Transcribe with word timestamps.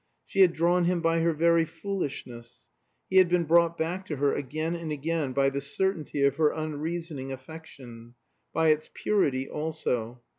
She 0.25 0.39
had 0.39 0.53
drawn 0.53 0.85
him 0.85 0.99
by 0.99 1.19
her 1.19 1.31
very 1.31 1.63
foolishness. 1.63 2.65
He 3.07 3.17
had 3.17 3.29
been 3.29 3.43
brought 3.43 3.77
back 3.77 4.03
to 4.07 4.15
her, 4.15 4.33
again 4.33 4.73
and 4.75 4.91
again, 4.91 5.31
by 5.31 5.51
the 5.51 5.61
certainty 5.61 6.23
of 6.23 6.37
her 6.37 6.49
unreasoning 6.51 7.31
affection. 7.31 8.15
By 8.51 8.69
its 8.69 8.89
purity 8.95 9.47
also. 9.47 10.23